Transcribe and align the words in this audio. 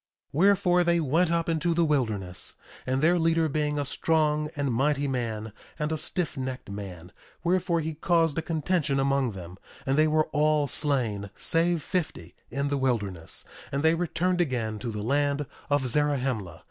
1:28 0.29 0.29
Wherefore, 0.39 0.83
they 0.83 0.99
went 0.99 1.31
up 1.31 1.47
into 1.47 1.75
the 1.75 1.85
wilderness. 1.85 2.55
And 2.87 3.03
their 3.03 3.19
leader 3.19 3.47
being 3.47 3.77
a 3.77 3.85
strong 3.85 4.49
and 4.55 4.73
mighty 4.73 5.07
man, 5.07 5.53
and 5.77 5.91
a 5.91 5.95
stiffnecked 5.95 6.69
man, 6.69 7.11
wherefore 7.43 7.81
he 7.81 7.93
caused 7.93 8.35
a 8.39 8.41
contention 8.41 8.99
among 8.99 9.33
them; 9.33 9.59
and 9.85 9.99
they 9.99 10.07
were 10.07 10.25
all 10.31 10.67
slain, 10.67 11.29
save 11.35 11.83
fifty, 11.83 12.33
in 12.49 12.69
the 12.69 12.77
wilderness, 12.79 13.45
and 13.71 13.83
they 13.83 13.93
returned 13.93 14.41
again 14.41 14.79
to 14.79 14.89
the 14.89 15.03
land 15.03 15.45
of 15.69 15.85
Zarahemla. 15.85 16.59